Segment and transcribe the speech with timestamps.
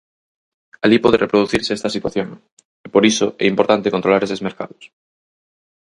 [0.83, 2.29] Alí pode reproducirse esta situación,
[2.85, 4.83] e por iso é importante controlar eses mercados.